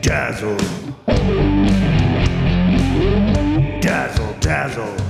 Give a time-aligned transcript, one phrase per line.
[0.00, 0.56] Dazzle.
[3.80, 5.07] Dazzle, dazzle.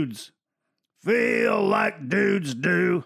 [0.00, 0.32] Dudes
[1.02, 3.04] feel like dudes do?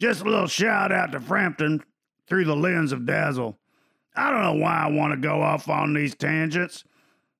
[0.00, 1.82] Just a little shout out to Frampton
[2.26, 3.58] through the lens of Dazzle.
[4.14, 6.84] I don't know why I want to go off on these tangents.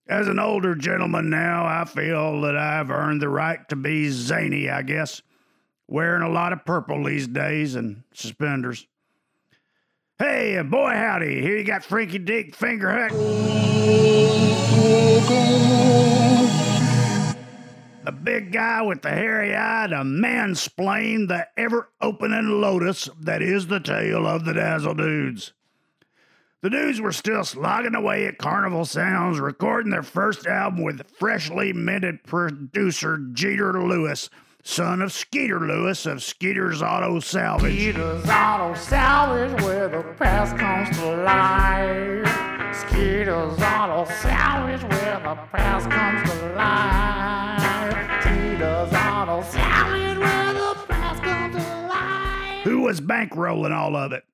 [0.09, 4.69] As an older gentleman now, I feel that I've earned the right to be zany,
[4.69, 5.23] I guess.
[5.89, 8.87] Wearing a lot of purple these days and suspenders.
[10.19, 11.41] Hey, boy, howdy.
[11.41, 13.11] Here you got Frankie Dick Fingerhook.
[18.05, 23.69] The big guy with the hairy eye to mansplain the ever opening lotus that is
[23.69, 25.53] the tale of the Dazzle Dudes.
[26.62, 31.72] The dudes were still slogging away at Carnival Sounds, recording their first album with freshly
[31.72, 34.28] minted producer Jeter Lewis,
[34.64, 37.72] son of Skeeter Lewis of Skeeter's Auto Salvage.
[37.72, 42.77] Skeeter's auto salvage where the past comes to life.
[42.77, 47.61] Skeeter's auto salvage where the past comes to life.
[52.83, 54.25] Was bankrolling all of it.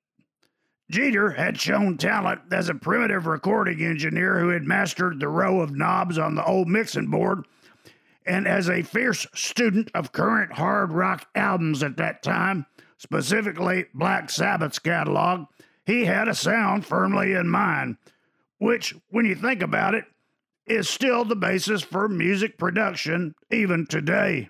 [0.91, 5.77] Jeter had shown talent as a primitive recording engineer who had mastered the row of
[5.77, 7.45] knobs on the old mixing board,
[8.25, 12.65] and as a fierce student of current hard rock albums at that time,
[12.97, 15.47] specifically Black Sabbath's catalog,
[15.85, 17.97] he had a sound firmly in mind,
[18.59, 20.05] which, when you think about it,
[20.67, 24.49] is still the basis for music production even today.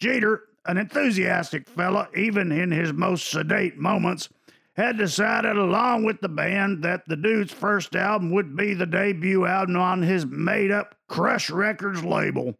[0.00, 4.28] Jeter, an enthusiastic fella, even in his most sedate moments,
[4.74, 9.44] had decided along with the band that the dude's first album would be the debut
[9.44, 12.54] album on his made up Crush Records label.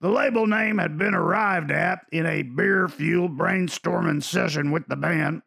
[0.00, 4.96] The label name had been arrived at in a beer fueled brainstorming session with the
[4.96, 5.40] band,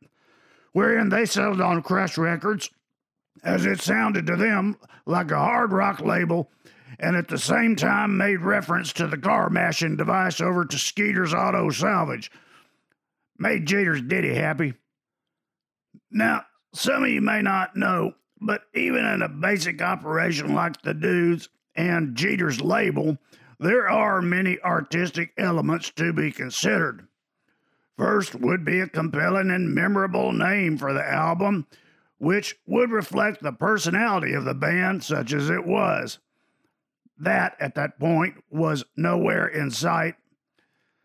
[0.72, 2.72] wherein they settled on Crush Records
[3.44, 6.50] as it sounded to them like a hard rock label
[7.00, 11.34] and at the same time made reference to the car mashing device over to Skeeter's
[11.34, 12.32] Auto Salvage.
[13.38, 14.74] Made Jeter's Diddy happy.
[16.10, 20.94] Now, some of you may not know, but even in a basic operation like the
[20.94, 23.18] Dudes and Jeter's label,
[23.60, 27.08] there are many artistic elements to be considered.
[27.98, 31.66] First would be a compelling and memorable name for the album,
[32.20, 36.20] which would reflect the personality of the band, such as it was.
[37.20, 40.16] That, at that point, was nowhere in sight.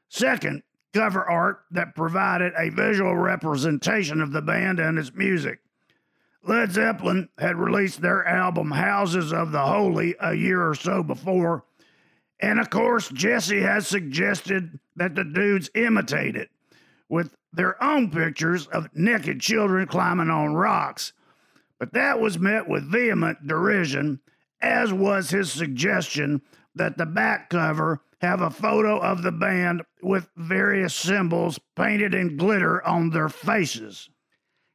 [0.08, 0.62] Second,
[0.92, 5.60] cover art that provided a visual representation of the band and its music.
[6.44, 11.64] Led Zeppelin had released their album Houses of the Holy a year or so before,
[12.40, 16.50] and of course, Jesse has suggested that the dudes imitate it
[17.08, 21.12] with their own pictures of naked children climbing on rocks.
[21.78, 24.20] But that was met with vehement derision,
[24.62, 26.40] as was his suggestion
[26.74, 32.36] that the back cover have a photo of the band with various symbols painted in
[32.36, 34.08] glitter on their faces.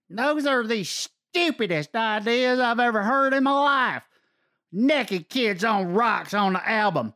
[0.09, 4.03] Those are the stupidest ideas I've ever heard in my life.
[4.71, 7.13] Naked kids on rocks on the album.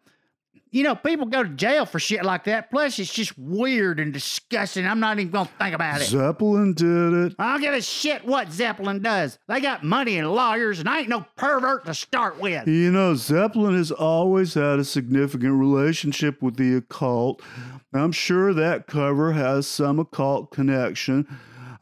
[0.73, 2.71] You know, people go to jail for shit like that.
[2.71, 4.87] Plus, it's just weird and disgusting.
[4.87, 6.05] I'm not even going to think about it.
[6.05, 7.35] Zeppelin did it.
[7.37, 9.37] I don't give a shit what Zeppelin does.
[9.49, 12.69] They got money and lawyers, and I ain't no pervert to start with.
[12.69, 17.41] You know, Zeppelin has always had a significant relationship with the occult.
[17.93, 21.27] I'm sure that cover has some occult connection.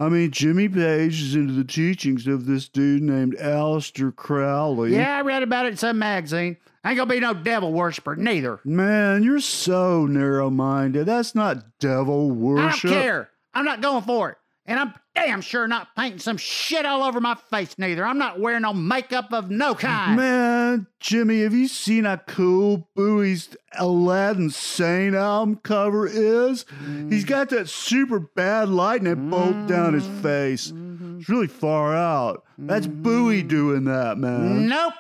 [0.02, 4.96] I mean, Jimmy Page is into the teachings of this dude named Aleister Crowley.
[4.96, 6.56] Yeah, I read about it in some magazine.
[6.86, 8.62] I ain't gonna be no devil worshiper, neither.
[8.64, 11.06] Man, you're so narrow minded.
[11.06, 12.92] That's not devil worship.
[12.92, 13.30] I don't care.
[13.54, 14.38] I'm not going for it.
[14.70, 18.06] And I'm damn sure not painting some shit all over my face, neither.
[18.06, 20.16] I'm not wearing no makeup of no kind.
[20.16, 23.50] Man, Jimmy, have you seen how cool Bowie's
[23.80, 26.66] Aladdin Sane album cover is?
[27.10, 30.22] He's got that super bad lightning bolt down his mm-hmm.
[30.22, 30.72] face.
[30.72, 31.20] Mm-hmm.
[31.22, 32.44] It's really far out.
[32.60, 33.48] That's Bowie mm-hmm.
[33.48, 34.68] doing that, man.
[34.68, 34.94] Nope.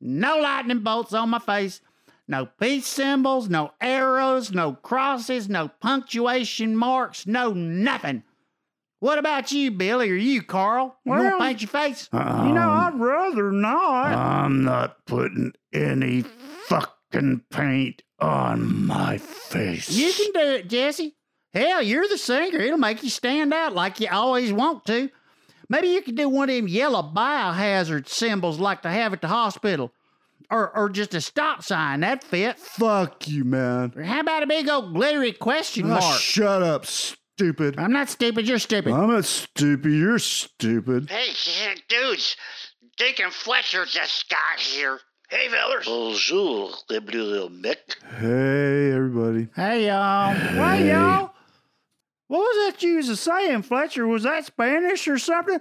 [0.00, 1.82] No lightning bolts on my face.
[2.26, 8.22] No peace symbols, no arrows, no crosses, no punctuation marks, no nothing.
[9.00, 10.96] What about you, Billy, or you, Carl?
[11.04, 12.08] You Well, want to paint your face?
[12.12, 14.12] You know, I'd rather not.
[14.12, 16.22] I'm not putting any
[16.68, 19.90] fucking paint on my face.
[19.90, 21.16] You can do it, Jesse.
[21.54, 22.58] Hell, you're the singer.
[22.58, 25.08] It'll make you stand out like you always want to.
[25.68, 29.28] Maybe you could do one of them yellow biohazard symbols like they have at the
[29.28, 29.92] hospital.
[30.50, 32.00] Or, or just a stop sign.
[32.00, 32.58] That'd fit.
[32.58, 33.92] Fuck you, man.
[33.96, 36.20] Or how about a big old glittery question Ah, mark?
[36.20, 36.84] shut up,
[37.40, 37.78] stupid.
[37.78, 38.46] I'm not stupid.
[38.46, 38.92] You're stupid.
[38.92, 39.92] I'm not stupid.
[39.92, 41.08] You're stupid.
[41.08, 41.30] Hey,
[41.88, 42.36] dudes,
[42.98, 45.00] Deacon Fletcher just got here.
[45.30, 45.86] Hey, fellers.
[45.86, 47.78] Bonjour, les bleus mec.
[48.18, 49.48] Hey, everybody.
[49.56, 50.34] Hey, y'all.
[50.34, 51.30] Hey, y'all.
[52.26, 54.06] What was that you was saying, Fletcher?
[54.06, 55.60] Was that Spanish or something?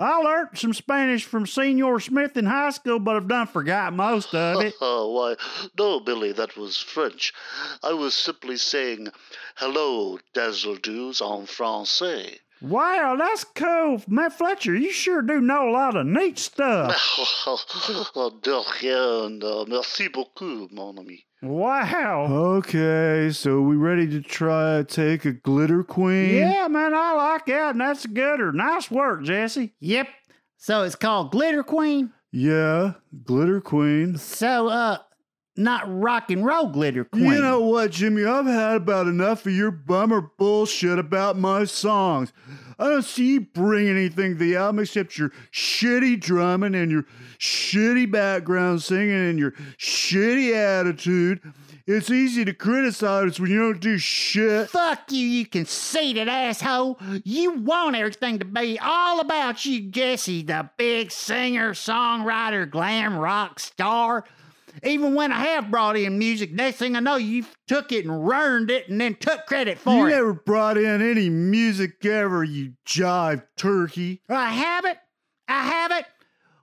[0.00, 4.32] I learned some Spanish from Senor Smith in high school, but I've done forgot most
[4.34, 4.74] of it.
[4.80, 5.34] Oh, why,
[5.76, 7.32] no, Billy, that was French.
[7.82, 9.08] I was simply saying,
[9.56, 12.38] hello, dazzle dews en français.
[12.60, 14.02] Wow, that's cool.
[14.08, 16.96] Man, Fletcher, you sure do know a lot of neat stuff.
[17.46, 21.24] Oh, oh, oh, de rien, merci beaucoup, mon ami.
[21.40, 22.26] Wow.
[22.56, 26.34] Okay, so we ready to try take a glitter queen?
[26.34, 28.52] Yeah, man, I like that, and that's a gooder.
[28.52, 29.72] Nice work, Jesse.
[29.80, 30.08] Yep.
[30.56, 32.12] So it's called Glitter Queen.
[32.32, 32.94] Yeah,
[33.24, 34.16] glitter queen.
[34.18, 34.98] So, uh,
[35.56, 37.24] not rock and roll Glitter Queen.
[37.24, 38.24] You know what, Jimmy?
[38.24, 42.32] I've had about enough of your bummer bullshit about my songs.
[42.78, 47.04] I don't see you bring anything to the album except your shitty drumming and your
[47.38, 51.40] shitty background singing and your shitty attitude.
[51.88, 54.68] It's easy to criticize when you don't do shit.
[54.68, 57.00] Fuck you, you conceited asshole.
[57.24, 63.58] You want everything to be all about you, Jesse, the big singer, songwriter, glam rock
[63.58, 64.24] star.
[64.82, 68.26] Even when I have brought in music, next thing I know, you took it and
[68.26, 70.10] ruined it and then took credit for You it.
[70.10, 74.22] You never brought in any music ever, you jive turkey.
[74.28, 74.98] I have it.
[75.48, 76.06] I have it.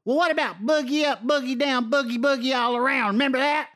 [0.05, 3.13] Well, what about Boogie Up, Boogie Down, Boogie Boogie All Around?
[3.13, 3.69] Remember that?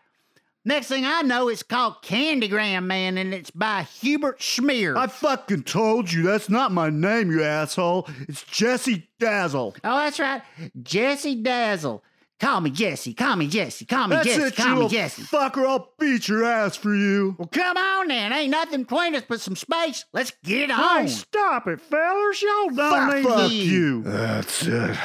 [0.65, 4.95] Next thing I know, it's called Candygram Man and it's by Hubert Schmier.
[4.95, 8.07] I fucking told you that's not my name, you asshole.
[8.27, 9.75] It's Jesse Dazzle.
[9.83, 10.43] Oh, that's right.
[10.83, 12.03] Jesse Dazzle.
[12.39, 13.13] Call me Jesse.
[13.13, 13.85] Call me Jesse.
[13.85, 14.41] Call me That's Jesse.
[14.47, 15.23] it, Call you me Jesse.
[15.23, 15.67] fucker.
[15.67, 17.35] I'll beat your ass for you.
[17.37, 18.31] Well, come on then.
[18.31, 20.05] Ain't nothing between us but some space.
[20.13, 21.01] Let's get it on.
[21.01, 22.41] Hey, stop it, fellers.
[22.41, 23.53] Y'all don't Fuck, need fuck to.
[23.55, 24.03] you.
[24.03, 24.97] That's it.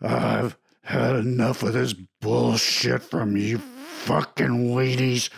[0.00, 5.30] I've had enough of this bullshit from you fucking Wheaties.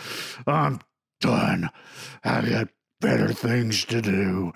[0.47, 0.81] I'm
[1.21, 1.69] done.
[2.25, 2.69] I've got
[3.03, 4.53] better things to do.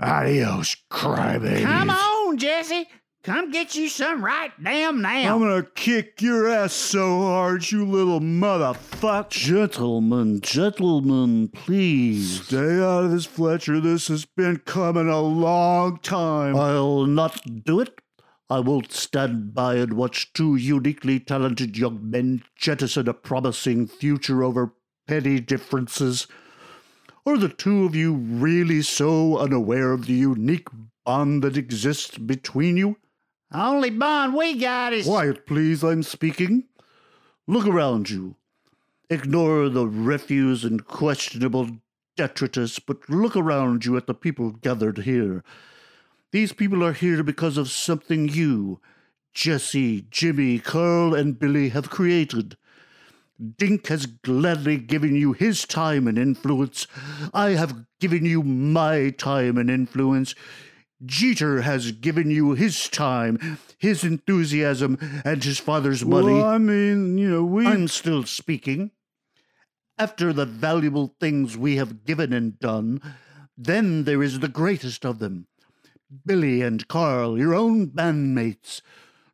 [0.00, 1.62] Adios, crybabies.
[1.62, 2.86] Come on, Jesse.
[3.24, 5.34] Come get you some right damn now.
[5.34, 9.30] I'm gonna kick your ass so hard, you little motherfucker.
[9.30, 12.42] Gentlemen, gentlemen, please.
[12.42, 13.80] Stay out of this, Fletcher.
[13.80, 16.54] This has been coming a long time.
[16.54, 17.98] I'll not do it.
[18.50, 24.44] I won't stand by and watch two uniquely talented young men jettison a promising future
[24.44, 24.74] over
[25.08, 26.26] petty differences.
[27.24, 30.68] Are the two of you really so unaware of the unique
[31.06, 32.98] bond that exists between you?
[33.52, 35.06] Only bond we got is.
[35.06, 36.64] Quiet, please, I'm speaking.
[37.46, 38.36] Look around you.
[39.10, 41.68] Ignore the refuse and questionable
[42.16, 45.44] detritus, but look around you at the people gathered here.
[46.32, 48.80] These people are here because of something you,
[49.34, 52.56] Jesse, Jimmy, Carl, and Billy have created.
[53.56, 56.86] Dink has gladly given you his time and influence.
[57.32, 60.34] I have given you my time and influence.
[61.06, 66.34] Jeter has given you his time, his enthusiasm, and his father's money.
[66.34, 67.66] Well, I mean, you know, we.
[67.66, 68.90] I'm still speaking.
[69.98, 73.00] After the valuable things we have given and done,
[73.56, 75.46] then there is the greatest of them.
[76.26, 78.80] Billy and Carl, your own bandmates,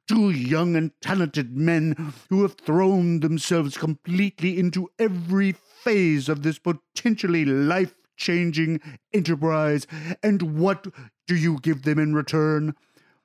[0.07, 6.59] two young and talented men who have thrown themselves completely into every phase of this
[6.59, 8.81] potentially life changing
[9.13, 9.87] enterprise.
[10.23, 10.87] And what
[11.27, 12.77] do you give them in return?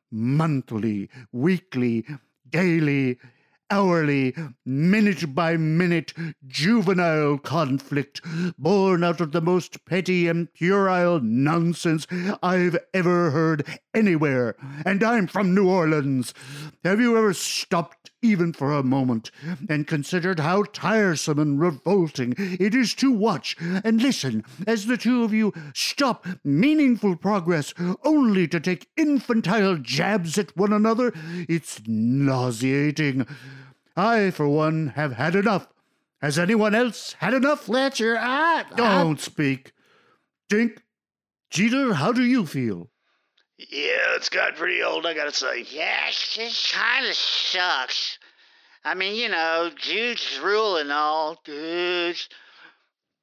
[0.10, 2.06] Monthly, weekly,
[2.50, 3.18] daily,
[3.70, 4.34] hourly,
[4.66, 6.14] minute by minute,
[6.48, 8.22] juvenile conflict
[8.58, 12.08] born out of the most petty and puerile nonsense
[12.42, 14.56] I've ever heard anywhere.
[14.86, 16.34] And I'm from New Orleans.
[16.84, 19.32] Have you ever stopped even for a moment
[19.70, 25.24] and considered how tiresome and revolting it is to watch and listen as the two
[25.24, 31.13] of you stop meaningful progress only to take infantile jabs at one another?
[31.48, 33.27] It's nauseating.
[33.96, 35.67] I, for one, have had enough.
[36.22, 37.62] Has anyone else had enough?
[37.62, 38.65] Fletcher, I.
[38.75, 39.74] Don't speak.
[40.50, 40.82] Dink,
[41.50, 42.89] Jeter, how do you feel?
[43.58, 45.66] Yeah, it's got pretty old, I gotta say.
[45.72, 48.20] Yeah, it kind of sucks.
[48.84, 52.28] I mean, you know, Jude's rule and all, dudes.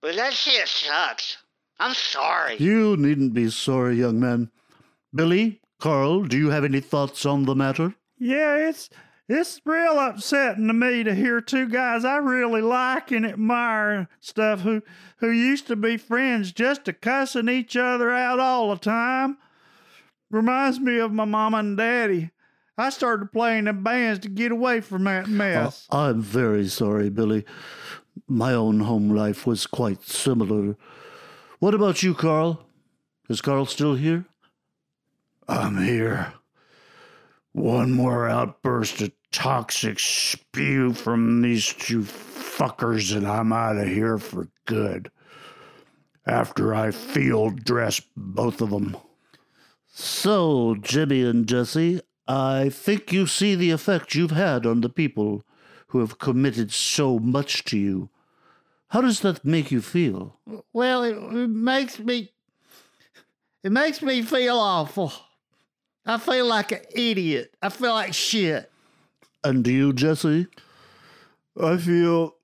[0.01, 1.37] But that shit sucks.
[1.79, 2.57] I'm sorry.
[2.57, 4.51] You needn't be sorry, young man.
[5.15, 7.95] Billy, Carl, do you have any thoughts on the matter?
[8.19, 8.89] Yeah, it's
[9.29, 14.09] it's real upsetting to me to hear two guys I really like and admire and
[14.21, 14.83] stuff who
[15.19, 19.39] who used to be friends just to cussing each other out all the time.
[20.33, 22.31] Reminds me of my mama and daddy.
[22.79, 25.87] I started playing in bands to get away from that mess.
[25.93, 27.45] Uh, I'm very sorry, Billy.
[28.27, 30.77] My own home life was quite similar.
[31.59, 32.65] What about you, Carl?
[33.29, 34.25] Is Carl still here?
[35.49, 36.33] I'm here.
[37.53, 44.17] One more outburst of toxic spew from these two fuckers, and I'm out of here
[44.17, 45.11] for good.
[46.27, 48.97] After I field dress both of them.
[49.95, 55.45] So, Jimmy and Jesse, I think you see the effect you've had on the people
[55.89, 58.09] who have committed so much to you.
[58.89, 60.39] How does that make you feel?
[60.73, 62.33] Well, it, it makes me.
[63.63, 65.13] It makes me feel awful.
[66.07, 67.55] I feel like an idiot.
[67.61, 68.73] I feel like shit.
[69.45, 70.47] And you, Jesse?
[71.61, 72.35] I feel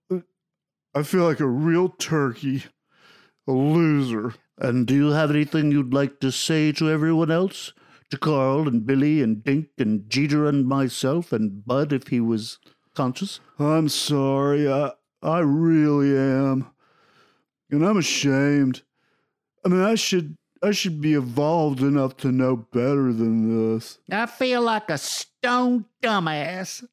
[0.94, 2.64] I feel like a real turkey,
[3.46, 4.34] a loser.
[4.60, 7.72] And do you have anything you'd like to say to everyone else?
[8.10, 12.58] To Carl and Billy and Dink and Jeter and myself and Bud if he was
[12.94, 13.38] conscious?
[13.58, 14.70] I'm sorry.
[14.70, 16.70] I I really am.
[17.70, 18.82] And I'm ashamed.
[19.64, 23.98] I mean, I should I should be evolved enough to know better than this.
[24.10, 26.84] I feel like a stone dumbass.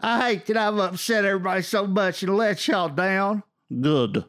[0.00, 3.42] I hate that I've upset everybody so much and let y'all down.
[3.80, 4.24] Good.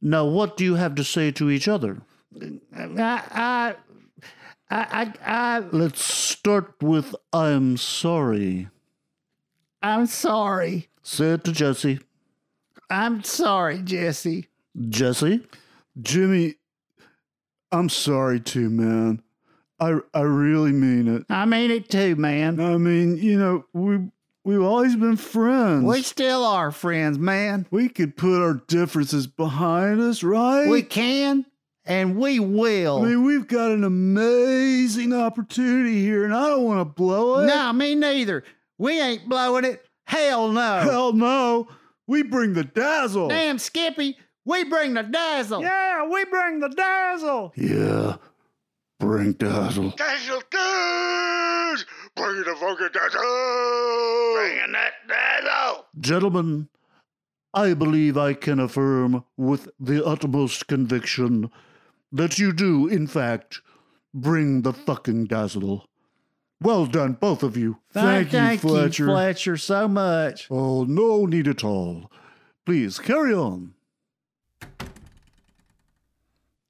[0.00, 2.02] Now, what do you have to say to each other?
[2.74, 3.74] I, I,
[4.70, 8.68] I, I, I Let's start with I'm sorry.
[9.82, 10.88] I'm sorry.
[11.02, 12.00] Say it to Jesse.
[12.88, 14.48] I'm sorry, Jesse.
[14.88, 15.40] Jesse?
[16.00, 16.54] Jimmy,
[17.70, 19.22] I'm sorry too, man.
[19.80, 21.24] I I really mean it.
[21.28, 22.60] I mean it too, man.
[22.60, 23.98] I mean, you know, we
[24.44, 25.84] we've always been friends.
[25.84, 27.66] We still are friends, man.
[27.70, 30.68] we could put our differences behind us, right?
[30.68, 31.44] We can
[31.84, 33.02] and we will.
[33.02, 37.46] I mean, we've got an amazing opportunity here, and I don't want to blow it.
[37.46, 38.44] no, me neither.
[38.78, 39.84] We ain't blowing it.
[40.06, 40.78] Hell no.
[40.80, 41.68] Hell no.
[42.06, 43.28] We bring the dazzle.
[43.28, 45.62] Damn, Skippy, we bring the dazzle.
[45.62, 47.52] Yeah, we bring the dazzle.
[47.56, 48.16] Yeah.
[48.98, 49.90] Bring Dazzle.
[49.96, 51.84] Dazzle dudes!
[52.14, 53.20] Bring the fucking dazzle!
[54.36, 55.86] Bringing that dazzle!
[55.98, 56.68] Gentlemen,
[57.52, 61.50] I believe I can affirm with the utmost conviction
[62.12, 63.60] that you do, in fact,
[64.14, 65.88] bring the fucking dazzle.
[66.60, 67.78] Well done, both of you.
[67.90, 69.04] Thank you, Thank Fletcher.
[69.04, 70.46] you, Fletcher, so much.
[70.50, 72.10] Oh, no need at all.
[72.64, 73.74] Please carry on.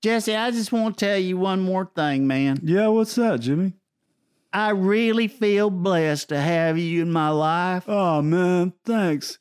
[0.02, 2.58] Jesse, I just want to tell you one more thing, man.
[2.62, 3.74] Yeah, what's that, Jimmy?
[4.52, 7.84] I really feel blessed to have you in my life.
[7.86, 9.38] Oh man, thanks.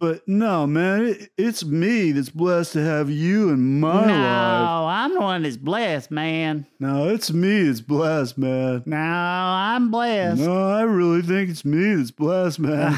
[0.00, 4.08] But no, man, it, it's me that's blessed to have you in my no, life.
[4.08, 6.66] No, I'm the one that's blessed, man.
[6.80, 8.82] No, it's me that's blessed, man.
[8.86, 10.40] No, I'm blessed.
[10.40, 12.92] No, I really think it's me that's blessed, man.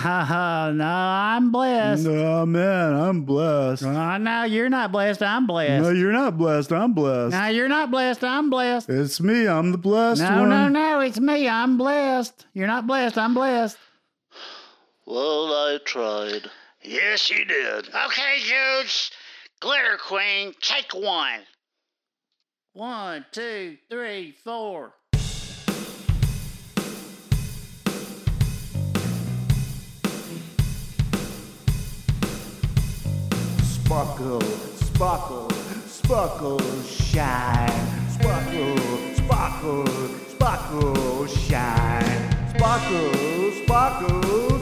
[0.78, 2.04] no, I'm blessed.
[2.06, 3.82] No, man, I'm blessed.
[3.84, 5.22] Uh, no, you're not blessed.
[5.22, 5.82] I'm blessed.
[5.82, 6.72] No, you're not blessed.
[6.72, 7.32] I'm blessed.
[7.32, 8.24] No, you're not blessed.
[8.24, 8.88] I'm blessed.
[8.88, 9.46] It's me.
[9.46, 10.48] I'm the blessed No, one.
[10.48, 11.00] No, no, no.
[11.00, 11.46] It's me.
[11.46, 12.46] I'm blessed.
[12.54, 13.18] You're not blessed.
[13.18, 13.76] I'm blessed.
[15.06, 16.50] Well, I tried.
[16.88, 17.88] Yes, you did.
[17.88, 19.10] Okay, dudes.
[19.60, 21.40] Glitter Queen, take one.
[22.74, 24.94] One, two, three, four.
[33.64, 35.50] Sparkle, sparkle,
[35.86, 38.10] sparkle, shine.
[38.10, 38.76] Sparkle,
[39.16, 39.86] sparkle,
[40.28, 42.36] sparkle, shine.
[42.54, 43.12] Sparkle,
[43.64, 44.55] sparkle, sparkle,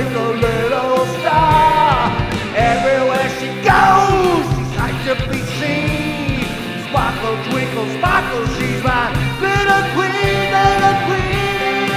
[0.00, 2.10] little star.
[2.56, 6.44] Everywhere she goes, she's like to be seen.
[6.88, 11.88] Sparkle, twinkle, sparkle, she's my little queen, little queen,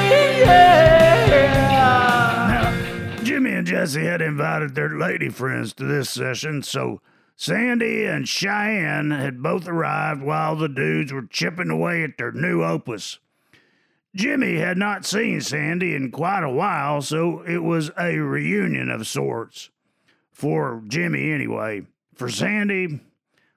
[0.46, 1.54] yeah.
[2.50, 7.02] Now, Jimmy and Jesse had invited their lady friends to this session, so
[7.36, 12.64] Sandy and Cheyenne had both arrived while the dudes were chipping away at their new
[12.64, 13.20] opus.
[14.16, 19.08] Jimmy had not seen Sandy in quite a while, so it was a reunion of
[19.08, 19.70] sorts.
[20.32, 21.86] For Jimmy, anyway.
[22.14, 23.02] For Sandy,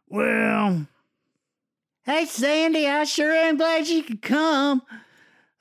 [0.08, 0.86] well,
[2.08, 4.80] Hey, Sandy, I sure am glad you could come.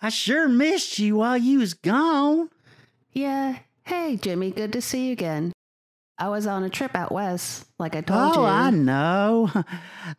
[0.01, 2.49] I sure missed you while you was gone.
[3.11, 3.57] Yeah.
[3.83, 5.51] Hey, Jimmy, good to see you again.
[6.19, 8.39] I was on a trip out west, like I told oh, you.
[8.39, 9.51] Oh, I know.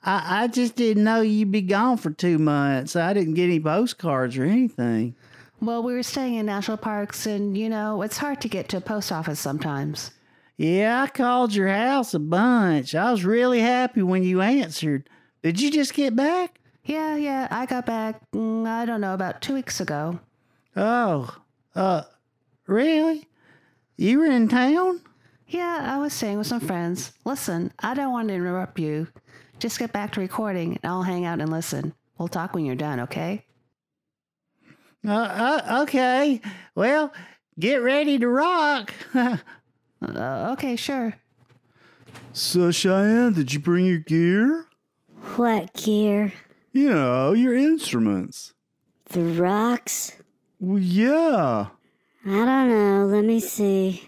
[0.04, 2.94] I, I just didn't know you'd be gone for two months.
[2.94, 5.16] I didn't get any postcards or anything.
[5.60, 8.76] Well, we were staying in national parks, and you know, it's hard to get to
[8.76, 10.12] a post office sometimes.
[10.56, 12.94] Yeah, I called your house a bunch.
[12.94, 15.08] I was really happy when you answered.
[15.42, 16.60] Did you just get back?
[16.84, 20.20] Yeah, yeah, I got back, mm, I don't know, about two weeks ago.
[20.74, 21.36] Oh,
[21.74, 22.02] uh,
[22.66, 23.28] really?
[23.96, 25.00] You were in town?
[25.48, 27.12] Yeah, I was staying with some friends.
[27.24, 29.08] Listen, I don't want to interrupt you.
[29.58, 31.94] Just get back to recording, and I'll hang out and listen.
[32.18, 33.46] We'll talk when you're done, okay?
[35.06, 36.42] Uh, uh, okay.
[36.74, 37.12] Well,
[37.58, 38.92] get ready to rock.
[40.00, 41.12] Uh, okay, sure.
[42.32, 44.66] So, Cheyenne, did you bring your gear?
[45.34, 46.32] What gear?
[46.70, 48.54] You know, your instruments.
[49.06, 50.12] The rocks?
[50.60, 51.66] Well, yeah.
[52.24, 53.06] I don't know.
[53.06, 54.07] Let me see.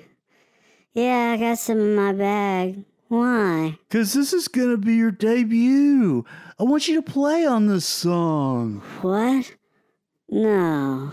[0.92, 2.84] Yeah, I got some in my bag.
[3.08, 3.78] Why?
[3.88, 6.24] Because this is going to be your debut.
[6.58, 8.82] I want you to play on this song.
[9.02, 9.52] What?
[10.28, 11.12] No.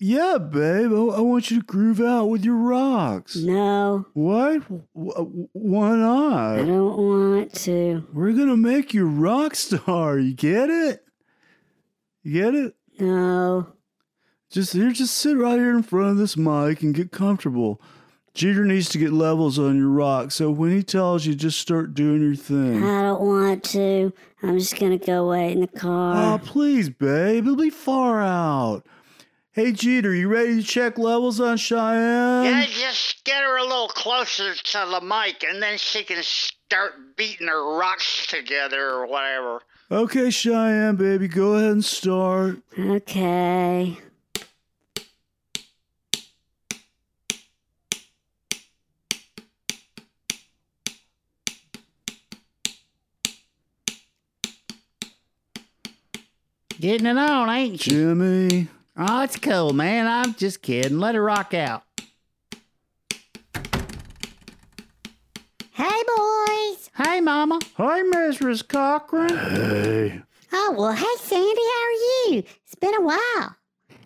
[0.00, 0.92] Yeah, babe.
[0.92, 3.36] I, I want you to groove out with your rocks.
[3.36, 4.06] No.
[4.14, 4.62] What?
[4.94, 6.58] Wh- Why not?
[6.60, 8.06] I don't want to.
[8.12, 10.18] We're going to make you a rock star.
[10.18, 11.04] You get it?
[12.22, 12.74] You get it?
[12.98, 13.72] No.
[14.50, 17.80] Just here, just sit right here in front of this mic and get comfortable.
[18.36, 21.94] Jeter needs to get levels on your rock, so when he tells you, just start
[21.94, 22.84] doing your thing.
[22.84, 24.12] I don't want to.
[24.42, 26.34] I'm just gonna go wait in the car.
[26.34, 27.44] Oh, please, babe.
[27.44, 28.82] It'll be far out.
[29.52, 32.44] Hey, Jeter, you ready to check levels on Cheyenne?
[32.44, 37.16] Yeah, just get her a little closer to the mic, and then she can start
[37.16, 39.62] beating her rocks together or whatever.
[39.90, 42.58] Okay, Cheyenne, baby, go ahead and start.
[42.78, 43.96] Okay.
[56.86, 58.14] Getting it on, ain't you?
[58.14, 58.68] Jimmy.
[58.96, 60.06] Oh, it's cool, man.
[60.06, 61.00] I'm just kidding.
[61.00, 61.82] Let her rock out.
[65.72, 66.90] Hey, boys.
[66.96, 67.58] Hey, Mama.
[67.76, 68.68] Hey, Mrs.
[68.68, 69.36] Cochran.
[69.36, 70.22] Hey.
[70.52, 72.44] Oh, well, hey, Sandy, how are you?
[72.62, 73.56] It's been a while.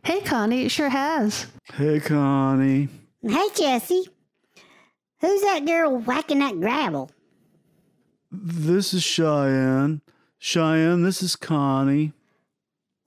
[0.02, 1.48] Hey, Connie, it sure has.
[1.74, 2.88] Hey, Connie.
[3.20, 4.08] Hey, Jesse.
[5.20, 7.10] Who's that girl whacking that gravel?
[8.32, 10.00] This is Cheyenne.
[10.38, 12.14] Cheyenne, this is Connie.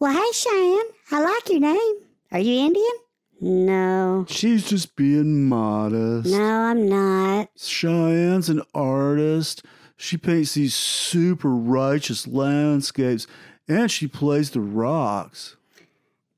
[0.04, 0.92] Well, hey, Cheyenne.
[1.12, 1.96] I like your name.
[2.34, 2.92] Are you Indian?
[3.40, 4.26] No.
[4.28, 6.30] She's just being modest.
[6.30, 7.48] No, I'm not.
[7.56, 9.64] Cheyenne's an artist.
[9.96, 13.28] She paints these super righteous landscapes
[13.70, 15.56] and she plays the rocks.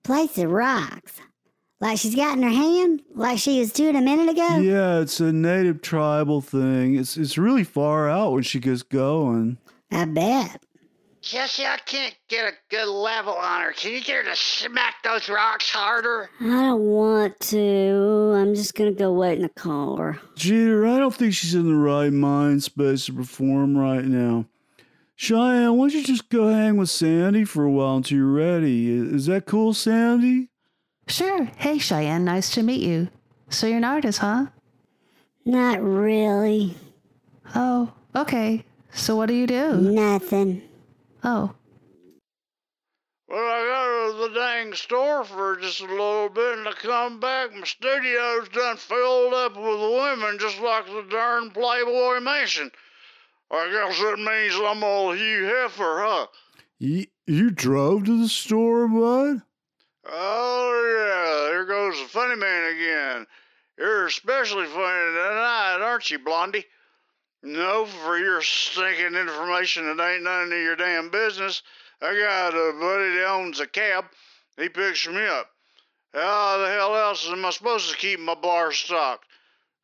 [0.04, 1.20] Plays the rocks.
[1.82, 3.02] Like she's got in her hand?
[3.16, 4.58] Like she was doing a minute ago?
[4.58, 6.94] Yeah, it's a native tribal thing.
[7.00, 9.58] It's it's really far out when she gets going.
[9.92, 10.65] I bet.
[11.26, 13.74] Jesse, I can't get a good level on her.
[13.74, 16.30] Can you get her to smack those rocks harder?
[16.40, 18.34] I don't want to.
[18.36, 20.20] I'm just gonna go wait in the car.
[20.36, 24.46] Jeter, I don't think she's in the right mind space to perform right now.
[25.16, 28.96] Cheyenne, why don't you just go hang with Sandy for a while until you're ready?
[28.96, 30.50] Is that cool, Sandy?
[31.08, 31.46] Sure.
[31.58, 33.08] Hey, Cheyenne, nice to meet you.
[33.50, 34.46] So you're an artist, huh?
[35.44, 36.76] Not really.
[37.56, 38.64] Oh, okay.
[38.94, 39.78] So what do you do?
[39.78, 40.62] Nothing.
[41.28, 41.56] Oh,
[43.28, 47.20] Well, I got to the dang store for just a little bit, and I come
[47.20, 47.52] back.
[47.52, 52.70] My studio's done filled up with women, just like the darn Playboy Mansion.
[53.50, 56.28] I guess that means I'm old Hugh Heifer, huh?
[56.78, 59.42] You, you drove to the store, bud?
[60.06, 63.26] Oh, yeah, there goes the funny man again.
[63.80, 66.66] You're especially funny tonight, aren't you, Blondie?
[67.46, 71.62] No, for your stinking information that ain't none of your damn business.
[72.02, 74.06] I got a buddy that owns a cab.
[74.58, 75.52] He picks me up.
[76.12, 79.26] How the hell else am I supposed to keep my bar stocked?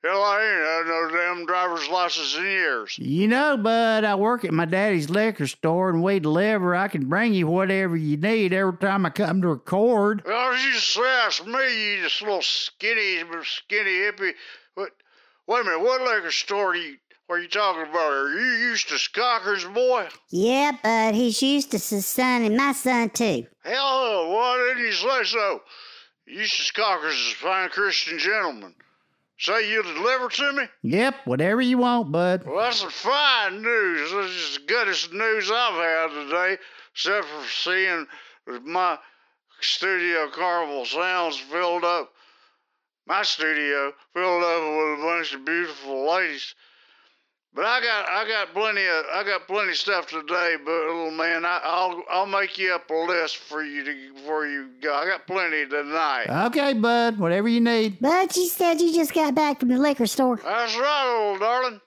[0.03, 2.97] Hell, I ain't had no damn driver's license in years.
[2.97, 6.75] You know, bud, I work at my daddy's liquor store and we deliver.
[6.75, 10.23] I can bring you whatever you need every time I come to record.
[10.25, 14.33] Well, you ask me, you just little skinny, skinny hippie.
[14.73, 14.93] What?
[15.45, 15.81] Wait a minute.
[15.81, 16.97] What liquor store do you?
[17.31, 18.11] What are you talking about?
[18.11, 20.05] Are you Eustace Cocker's boy?
[20.31, 23.47] Yeah, but he's used to his son and my son too.
[23.63, 25.61] Hell, why didn't you say so?
[26.27, 28.75] Eustace Cockers is a fine Christian gentleman.
[29.39, 30.63] Say you'll deliver to me?
[30.83, 32.43] Yep, whatever you want, bud.
[32.45, 34.11] Well, that's some fine news.
[34.11, 36.57] This is the goodest news I've had today,
[36.91, 38.07] except for seeing
[38.65, 38.97] my
[39.61, 42.11] studio Carnival Sounds filled up,
[43.07, 46.55] my studio filled up with a bunch of beautiful ladies.
[47.53, 51.11] But I got I got plenty of I got plenty of stuff today, but little
[51.11, 54.93] man, I, I'll I'll make you up a list for you to before you go.
[54.93, 56.27] I got plenty tonight.
[56.47, 57.99] Okay, bud, whatever you need.
[57.99, 60.37] Bud, you said you just got back from the liquor store.
[60.37, 61.81] That's right, old darling.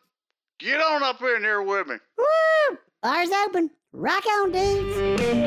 [0.59, 1.96] Get on up in here with me.
[2.18, 2.79] Woo!
[3.03, 3.70] Bar's open.
[3.92, 5.44] Rock on, dudes.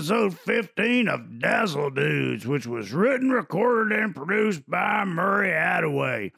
[0.00, 6.32] Episode 15 of Dazzle Dudes, which was written, recorded, and produced by Murray Attaway.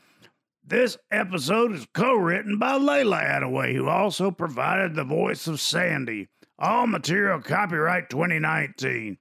[0.66, 6.26] This episode is co written by Layla Attaway, who also provided the voice of Sandy.
[6.58, 9.16] All material copyright 2019.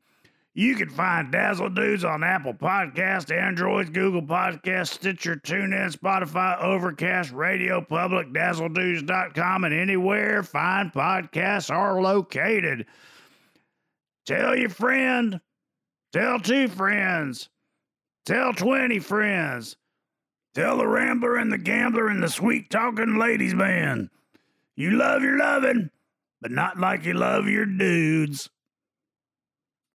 [0.56, 7.32] You can find Dazzle Dudes on Apple Podcast, Android, Google Podcast, Stitcher, TuneIn, Spotify, Overcast,
[7.32, 12.88] Radio Public, DazzleDudes.com, and anywhere fine podcasts are located.
[14.32, 15.42] Tell your friend,
[16.14, 17.50] tell two friends,
[18.26, 19.76] tell 20 friends,
[20.56, 24.10] tell the Rambler and the Gambler and the Sweet Talking Ladies man.
[24.78, 25.90] You love your loving,
[26.40, 28.50] but not like you love your dudes.